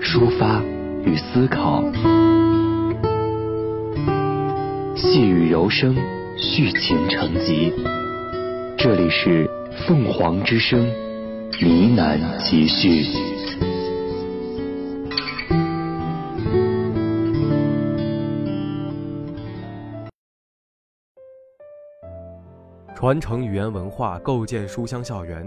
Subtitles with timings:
[0.00, 0.62] 抒发
[1.04, 1.82] 与思考。
[4.94, 5.94] 细雨柔声，
[6.36, 7.72] 续情成集。
[8.78, 9.50] 这里是
[9.86, 10.86] 凤凰之声
[11.60, 13.04] 呢喃集序。
[22.94, 25.46] 传承语言文化，构建书香校园。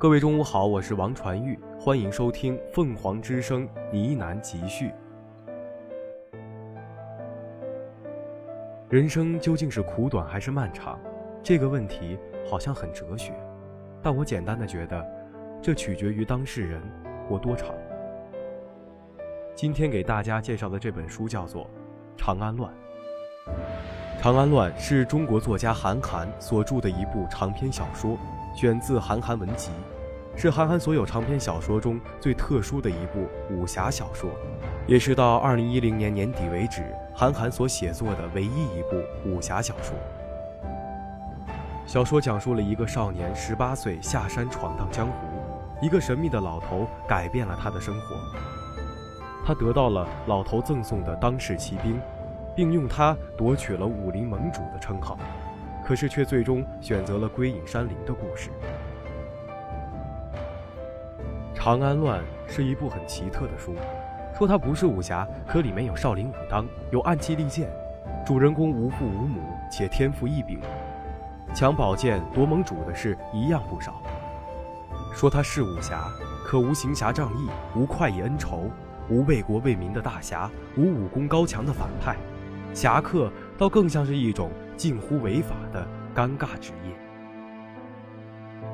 [0.00, 4.92] 各位中午好，我是王传玉，欢迎收听凤凰之声呢喃集序。
[8.88, 10.96] 人生究竟是苦短还是漫长？
[11.42, 12.16] 这个问题
[12.48, 13.32] 好像很哲学，
[14.00, 15.04] 但我简单的觉得，
[15.60, 16.80] 这取决于当事人
[17.28, 17.74] 活多长。
[19.56, 21.64] 今天给大家介绍的这本书叫做
[22.16, 22.72] 《长安乱》。
[24.22, 28.16] 《长安乱》是中国作家韩寒所著的一部长篇小说，
[28.54, 29.70] 选自《韩寒文集》，
[30.40, 34.30] 是韩寒所有长篇小说中最特殊的一部武侠小说，
[34.86, 36.82] 也是到2010年年底为止
[37.14, 39.96] 韩寒所写作的唯一一部武侠小说。
[41.86, 45.12] 小说讲述了一个少年18岁下山闯荡江湖，
[45.80, 48.16] 一个神秘的老头改变了他的生活，
[49.46, 52.00] 他得到了老头赠送的当世奇兵。
[52.56, 55.16] 并用它夺取了武林盟主的称号，
[55.88, 58.50] 可是却最终选择了归隐山林的故事。
[61.56, 63.74] 《长安乱》是一部很奇特的书，
[64.36, 67.70] 说它不是武侠，可里面有少林武当，有暗器利剑，
[68.26, 69.40] 主人公无父无母
[69.72, 70.60] 且天赋异禀，
[71.54, 73.94] 抢宝剑夺盟主的事一样不少。
[75.14, 76.04] 说它是武侠，
[76.44, 78.70] 可无行侠仗义，无快意恩仇，
[79.08, 82.14] 无为国为民的大侠，无武功高强的反派。
[82.74, 85.84] 侠客倒更像是一种近乎违法的
[86.14, 86.94] 尴尬职业。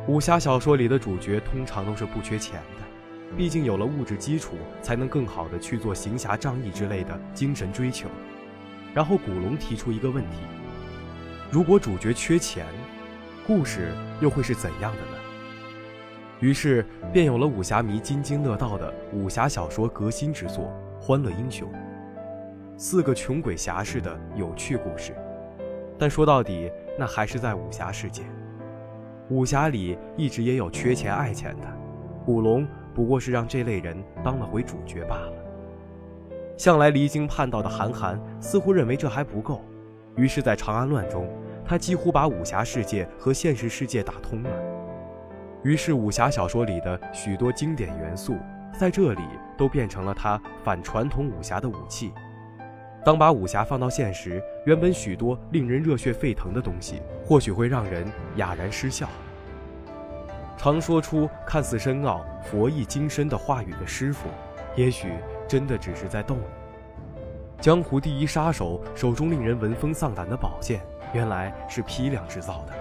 [0.06, 2.84] 武侠小说里的主角通常都是不缺钱的，
[3.38, 8.06] 毕竟有了物质基础，才能更好的去做行侠仗义之类的精神追求。
[8.92, 10.36] 然后古龙提出一个问题：
[11.50, 12.66] 如果主角缺钱，
[13.46, 15.18] 故事又会是怎样的呢？
[16.40, 16.84] 于是
[17.14, 20.70] 便有了武侠迷津津乐道的武侠小说革新之作
[21.02, 21.66] 《欢乐英雄》。
[22.76, 25.14] 四个穷鬼侠士的有趣故事，
[26.04, 28.24] 但说到底，那还是在武侠世界。
[29.30, 31.66] 武侠里一直也有缺钱爱钱的，
[32.26, 35.32] 古龙不过是让这类人当了回主角罢了。
[36.58, 39.64] 向来离经叛道的韩寒似乎认为这还不够，
[40.14, 41.26] 于是，在《长安乱》中，
[41.64, 44.50] 他几乎把武侠世界和现实世界打通了。
[45.62, 48.36] 于是，武侠小说里的许多经典元素，
[48.78, 49.22] 在这里
[49.56, 52.12] 都变成了他反传统武侠的武器。
[53.04, 59.06] 当把武侠放到现实，原本许多令人热血沸腾的东西，或许会让人哑然失笑。
[60.56, 64.28] 常说出看似深奥、佛意精深的话语的师傅，
[64.74, 65.12] 也许
[65.46, 67.60] 真的只是在逗你。
[67.60, 70.80] 江湖第一杀手手中令人闻风丧胆的宝剑，
[71.12, 72.72] 原来是批量制造的。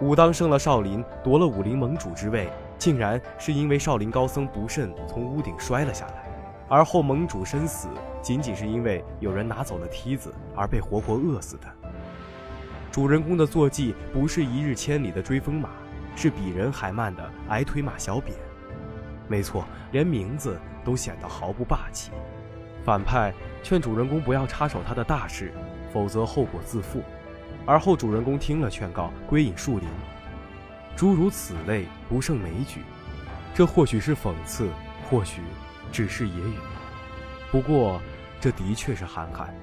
[0.00, 6.27] 武当胜了少林，夺了武林盟主之位，竟然是因为少林高僧不慎从屋顶摔了下来。
[6.68, 7.88] 而后盟主身死，
[8.20, 11.66] 仅仅是因为有人拿走了梯子而被活活饿死的。
[12.90, 15.70] 主人公的坐骑不是一日千里的追风马，
[16.14, 18.36] 是比人还慢的矮腿马小扁。
[19.28, 22.10] 没错，连名字都显得毫不霸气。
[22.84, 25.52] 反派劝主人公不要插手他的大事，
[25.92, 27.02] 否则后果自负。
[27.66, 29.88] 而后主人公听了劝告，归隐树林。
[30.96, 32.80] 诸如此类不胜枚举。
[33.54, 34.70] 这或许是讽刺，
[35.08, 35.42] 或许。
[35.92, 36.58] 只是野语，
[37.50, 38.00] 不过
[38.40, 39.54] 这的确是韩寒。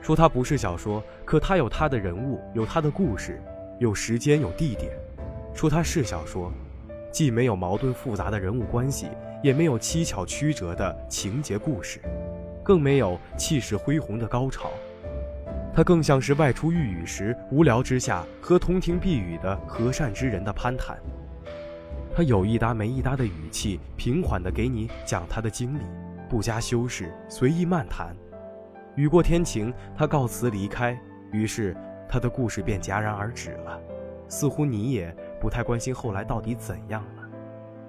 [0.00, 3.42] 说它不是小说，可它有它的人物，有它的故事，
[3.78, 4.92] 有时间，有地点。
[5.54, 6.52] 说它是小说，
[7.10, 9.08] 既没有矛盾复杂的人物关系，
[9.42, 12.00] 也没有蹊跷曲折的情节故事，
[12.62, 14.70] 更没有气势恢宏的高潮。
[15.72, 20.96] 它更像是外出遇雨时无聊之下和同庭避雨的和善之人的攀谈。
[22.16, 25.82] 他有一搭没一搭的语气，平缓地给你讲他的经历，
[26.28, 28.14] 不加修饰，随意漫谈。
[28.94, 30.96] 雨过天晴，他告辞离开，
[31.32, 31.76] 于是
[32.08, 33.80] 他的故事便戛然而止了，
[34.28, 37.28] 似乎你也不太关心后来到底怎样了。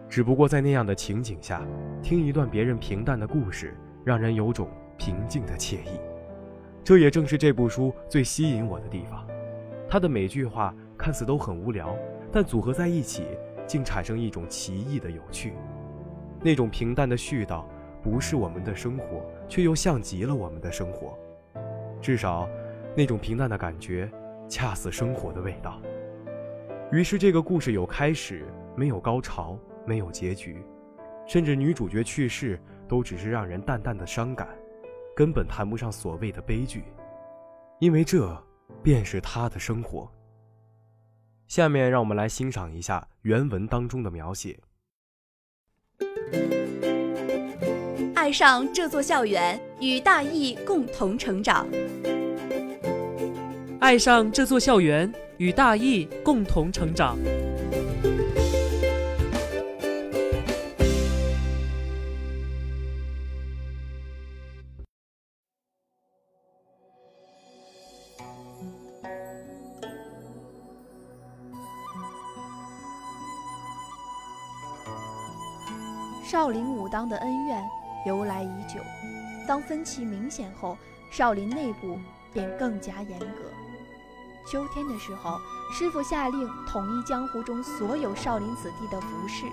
[0.09, 1.61] 只不过在那样的情景下，
[2.01, 4.67] 听一段别人平淡的故事，让人有种
[4.97, 5.99] 平静的惬意。
[6.83, 9.23] 这也正是这部书最吸引我的地方。
[9.87, 11.95] 他的每句话看似都很无聊，
[12.31, 13.27] 但组合在一起，
[13.67, 15.53] 竟产生一种奇异的有趣。
[16.41, 17.63] 那种平淡的絮叨，
[18.03, 21.17] 不是我们的生活，却又像极了我们的生活。
[22.01, 22.47] 至少，
[22.95, 24.09] 那种平淡的感觉，
[24.47, 25.81] 恰似生活的味道。
[26.91, 28.45] 于是，这个故事有开始，
[28.75, 30.63] 没有高潮，没有结局，
[31.25, 34.47] 甚至女主角去世，都只是让人淡淡的伤感，
[35.15, 36.83] 根本谈不上所谓的悲剧，
[37.79, 38.37] 因为这
[38.83, 40.07] 便是她的生活。
[41.47, 44.59] 下面，让我们来欣赏一下原文当中的描写。
[48.15, 51.67] 爱上这座校园，与大义共同成长。
[53.79, 57.17] 爱上这座校园，与大义共同成长。
[76.25, 77.63] 少林武当的恩怨
[78.03, 78.79] 由来已久，
[79.47, 80.75] 当分歧明显后，
[81.11, 81.99] 少林内部
[82.33, 83.27] 便更加严格。
[84.49, 85.37] 秋天的时候，
[85.71, 89.45] 师傅下令统一江湖中所有少林子弟的服饰，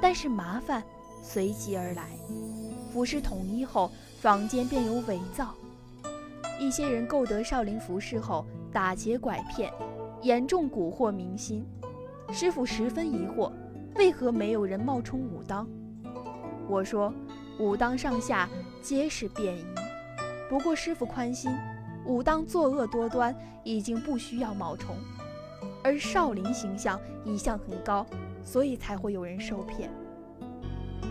[0.00, 0.82] 但是麻烦
[1.22, 2.08] 随即而来。
[2.92, 3.88] 服饰统一后，
[4.20, 5.54] 坊间便有伪造，
[6.58, 9.72] 一些人购得少林服饰后打劫拐骗，
[10.22, 11.64] 严重蛊惑民心。
[12.32, 13.52] 师傅十分疑惑，
[13.94, 15.64] 为何没有人冒充武当？
[16.68, 17.10] 我说，
[17.58, 18.46] 武当上下
[18.82, 19.64] 皆是便衣。
[20.50, 21.50] 不过师傅宽心，
[22.04, 23.34] 武当作恶多端，
[23.64, 24.94] 已经不需要冒充。
[25.82, 28.06] 而少林形象一向很高，
[28.44, 29.90] 所以才会有人受骗。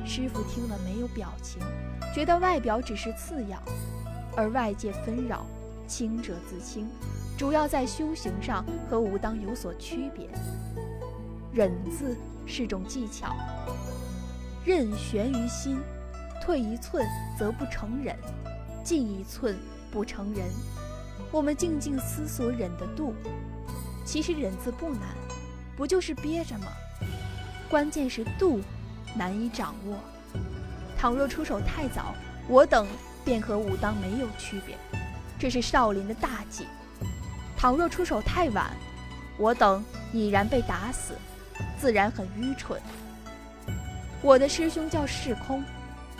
[0.05, 1.59] 师傅听了没有表情，
[2.13, 3.59] 觉得外表只是次要，
[4.35, 5.45] 而外界纷扰，
[5.87, 6.87] 清者自清，
[7.35, 10.29] 主要在修行上和武当有所区别。
[11.51, 12.15] 忍字
[12.45, 13.35] 是种技巧。
[14.67, 15.81] 任悬于心，
[16.43, 17.07] 退一寸
[17.39, 18.13] 则不成忍，
[18.83, 19.57] 进一寸
[19.89, 20.45] 不成人。
[21.31, 23.15] 我们静静思索忍的度，
[24.03, 25.03] 其实忍字不难，
[25.77, 26.67] 不就是憋着吗？
[27.69, 28.59] 关键是度
[29.15, 29.95] 难以掌握。
[30.97, 32.13] 倘若出手太早，
[32.49, 32.85] 我等
[33.23, 34.75] 便和武当没有区别，
[35.39, 36.65] 这是少林的大忌；
[37.55, 38.75] 倘若出手太晚，
[39.37, 39.81] 我等
[40.11, 41.13] 已然被打死，
[41.79, 42.81] 自然很愚蠢。
[44.27, 45.63] 我的师兄叫世空，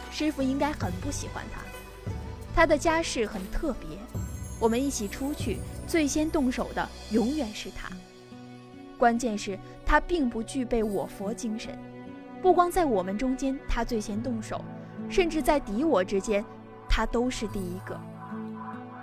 [0.10, 1.60] 师傅应该很不喜欢他。
[2.56, 3.98] 他的家世很特别，
[4.62, 7.90] 我们一起出去，最先动手的永远是他。
[8.98, 11.78] 关键是，他并不具备我佛精神。
[12.42, 14.64] 不光在我们中间，他最先动手，
[15.10, 16.46] 甚至在敌我之间，
[16.88, 18.00] 他都是第一个。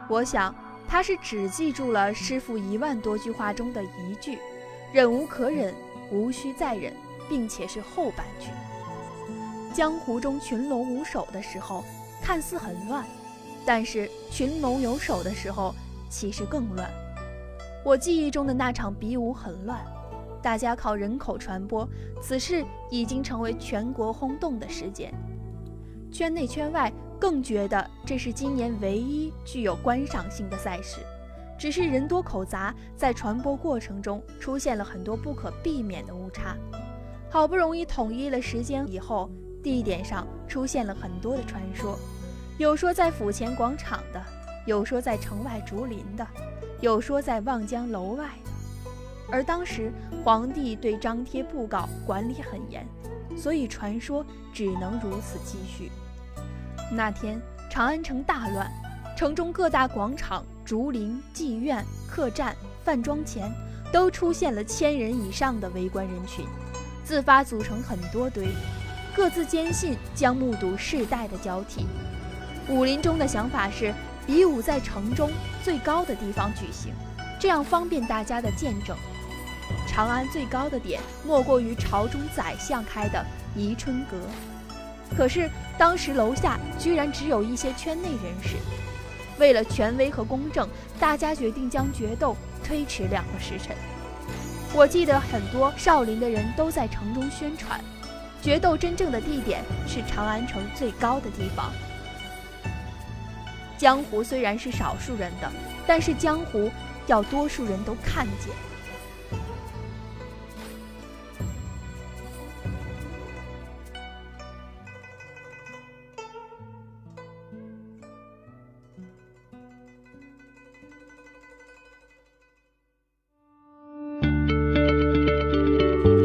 [0.08, 0.54] 我想，
[0.88, 4.38] 他是只记住了师傅一万多句话中的一句
[4.94, 5.74] ：“忍无可忍，
[6.10, 6.90] 无需再忍”，
[7.28, 8.48] 并且是后半句。
[9.74, 11.82] 江湖中群龙无首的时候，
[12.22, 13.02] 看似很乱；
[13.66, 15.74] 但是群龙有首的时候，
[16.08, 16.88] 其实更乱。
[17.84, 19.84] 我记忆中的那场比武很乱，
[20.40, 21.88] 大家靠人口传播，
[22.22, 25.12] 此事已经成为全国轰动的事件。
[26.12, 31.00] 圈内圈外更觉得这是今年唯一具有观赏性的赛事。
[31.58, 36.56] 只是人多口杂，在传播过程中出现了很多不可避免的误差。
[37.28, 39.28] 好不容易统一了时间以后。
[39.64, 41.98] 地点上出现了很多的传说，
[42.58, 44.22] 有说在府前广场的，
[44.66, 46.26] 有说在城外竹林的，
[46.82, 48.50] 有说在望江楼外的。
[49.30, 49.90] 而当时
[50.22, 52.86] 皇帝对张贴布告管理很严，
[53.38, 55.90] 所以传说只能如此继续。
[56.92, 57.40] 那天
[57.70, 58.70] 长安城大乱，
[59.16, 62.54] 城中各大广场、竹林、妓院、客栈、
[62.84, 63.50] 饭庄前
[63.90, 66.44] 都出现了千人以上的围观人群，
[67.02, 68.46] 自发组成很多堆。
[69.14, 71.86] 各自坚信将目睹世代的交替。
[72.68, 73.94] 武林中的想法是，
[74.26, 75.30] 比武在城中
[75.62, 76.92] 最高的地方举行，
[77.38, 78.96] 这样方便大家的见证。
[79.86, 84.16] 长安最高的点莫过于朝中宰相开的宜春阁，
[85.16, 88.56] 可是当时楼下居然只有一些圈内人士。
[89.38, 90.68] 为了权威和公正，
[90.98, 93.76] 大家决定将决斗推迟两个时辰。
[94.74, 97.80] 我记得很多少林的人都在城中宣传。
[98.44, 101.72] 决斗真正的地点是长安城最高的地方。
[103.78, 105.50] 江湖虽然是少数人的
[105.86, 106.70] 但是江湖
[107.06, 108.54] 要多数人都看见。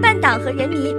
[0.01, 0.98] 半党和人民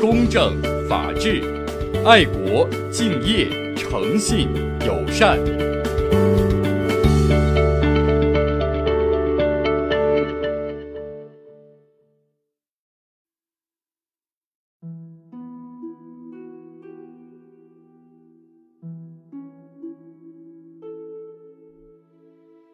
[0.00, 1.42] 公正、法治、
[2.04, 4.48] 爱国、敬业、诚信、
[4.86, 5.38] 友善。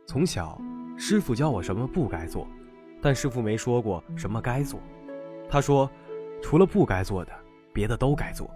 [0.06, 0.60] 从小，
[0.96, 2.46] 师傅教我什么不该做，
[3.00, 4.80] 但师傅没说过什么该做。
[5.48, 5.88] 他说，
[6.42, 7.32] 除了不该做的，
[7.72, 8.50] 别的都该做。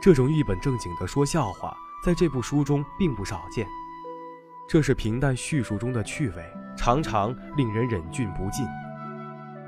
[0.00, 3.66] 这种一本正经的说笑话，在这部书中并不少见。
[4.68, 6.44] 这是平淡叙述中的趣味，
[6.76, 8.66] 常常令人忍俊不禁。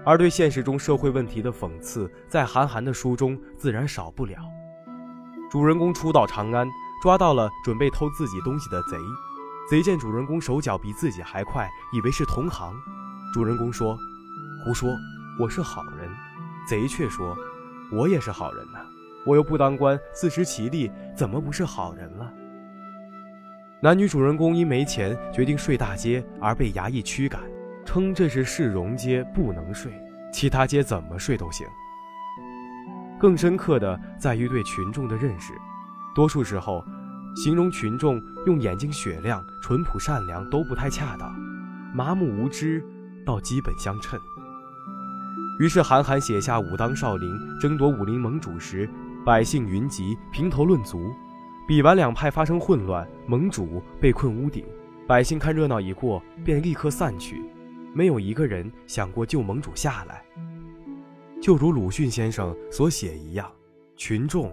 [0.05, 4.37] 而对现实中社会问题的讽刺，在韩寒的书中自然少不了。
[5.51, 6.69] 主人公初到长安，
[7.03, 8.97] 抓到了准备偷自己东西的贼。
[9.69, 12.73] 贼见主人公手脚比自己还快，以为是同行。
[13.35, 13.97] 主人公说
[14.65, 14.89] ：“胡说，
[15.41, 15.98] 我是好人。”
[16.69, 17.35] 贼却说
[17.91, 18.79] ：“我也是好人呐，
[19.25, 22.31] 我又不当官，自食其力，怎么不是好人了？”
[23.81, 27.41] 男女主人公因没钱决定睡大街，而被衙役驱赶，
[27.87, 29.91] 称这是市容街，不能睡，
[30.33, 31.67] 其他街怎么睡都行。
[33.19, 35.55] 更深刻的在于对群众的认识，
[36.15, 36.85] 多数时候。
[37.37, 41.33] 形容群众用眼睛雪亮、淳朴善良都不太恰当，
[41.95, 42.85] 麻木无知
[43.25, 44.19] 倒基本相称。
[45.59, 48.89] 于是韩寒写下武当少林争夺武林盟主时，
[49.25, 51.13] 百姓云集，评头论足，
[51.67, 54.65] 比完两派发生混乱，盟主被困屋顶，
[55.05, 57.43] 百姓看热闹已过，便立刻散去，
[57.93, 60.23] 没有一个人想过救盟主下来。
[61.43, 63.51] 就如鲁迅先生所写一样，
[63.97, 64.53] 群众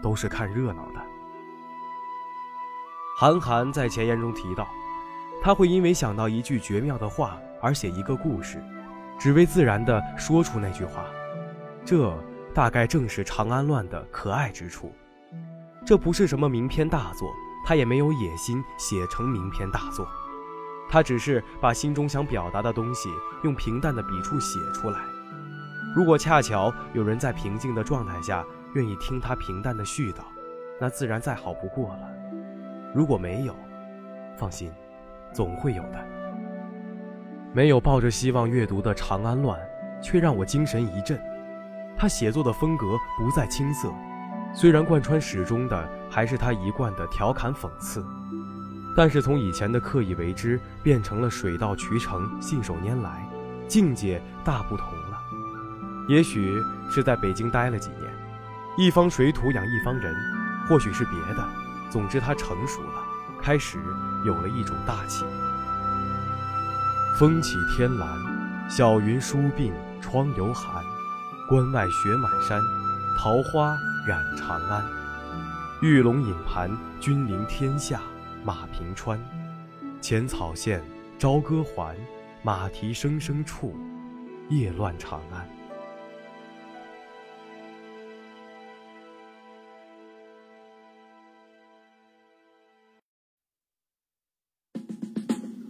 [0.00, 1.00] 都是看热闹的。
[3.18, 4.68] 韩寒在前言中提到，
[5.42, 8.62] 他会因为想到一句绝妙的话而写一个故事，
[9.18, 11.04] 只为自然地说出那句话。
[11.84, 12.12] 这
[12.54, 14.92] 大概正是《长安乱》的可爱之处。
[15.84, 17.30] 这不是什么名篇大作，
[17.66, 20.08] 他也没有野心写成名篇大作，
[20.88, 23.10] 他只是把心中想表达的东西
[23.42, 24.98] 用平淡的笔触写出来。
[25.94, 28.44] 如果恰巧有人在平静的状态下
[28.74, 30.22] 愿意听他平淡的絮叨，
[30.80, 32.08] 那自然再好不过了。
[32.94, 33.54] 如果没有，
[34.36, 34.72] 放心，
[35.32, 36.23] 总会有的。
[37.54, 39.56] 没有抱着希望阅读的《长安乱》，
[40.02, 41.16] 却让我精神一振。
[41.96, 43.92] 他写作的风格不再青涩，
[44.52, 48.04] 虽然贯穿始终的还是他一贯的调侃讽刺，
[48.96, 53.24] 但是从以前的刻意为之，变成了水到渠成、信手拈来，
[53.68, 55.20] 境界大不同了。
[56.08, 58.02] 也许是在北京待了几年，
[58.76, 60.12] 一方水土养一方人，
[60.68, 61.48] 或许是别的。
[61.88, 63.00] 总之，他成熟了，
[63.40, 63.78] 开始
[64.26, 65.24] 有了一种大气。
[67.16, 68.08] 风起天蓝，
[68.68, 70.82] 小云疏鬓窗犹寒。
[71.48, 72.60] 关外雪满山，
[73.16, 74.84] 桃花染长安。
[75.80, 76.68] 玉龙隐盘，
[76.98, 78.00] 君临天下，
[78.42, 79.16] 马平川。
[80.00, 80.82] 浅草线，
[81.16, 81.96] 朝歌还，
[82.42, 83.76] 马蹄声声处，
[84.48, 85.48] 夜乱长安。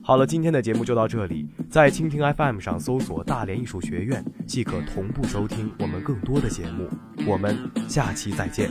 [0.06, 1.48] 好了，今天的节目就到这里。
[1.70, 6.86] 在蜻蜓 FM 上搜索“大连艺术学院”，即可同步收听我们更多的节目。
[7.26, 7.56] 我们
[7.88, 8.70] 下期再见。